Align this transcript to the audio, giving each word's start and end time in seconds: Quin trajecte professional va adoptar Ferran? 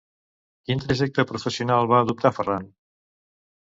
Quin 0.69 0.81
trajecte 0.85 1.27
professional 1.33 1.93
va 1.95 2.03
adoptar 2.09 2.37
Ferran? 2.43 2.71